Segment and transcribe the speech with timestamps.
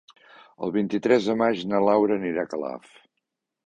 [0.67, 2.95] El vint-i-tres de maig na Laura anirà a Calaf.